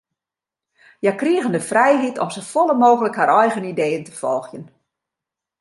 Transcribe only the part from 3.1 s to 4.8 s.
har eigen ideeën te folgjen.